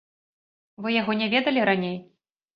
Вы 0.85 0.89
яго 1.01 1.17
не 1.21 1.29
ведалі 1.35 1.69
раней? 1.71 1.95